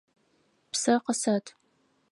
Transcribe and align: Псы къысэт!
Псы 0.71 0.93
къысэт! 1.03 1.45